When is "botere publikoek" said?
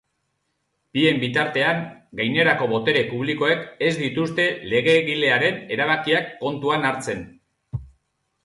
2.71-3.61